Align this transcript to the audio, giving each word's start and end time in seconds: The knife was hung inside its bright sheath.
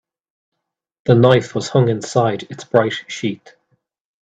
The 1.05 1.13
knife 1.13 1.53
was 1.53 1.69
hung 1.69 1.87
inside 1.87 2.49
its 2.49 2.63
bright 2.63 2.93
sheath. 3.07 3.53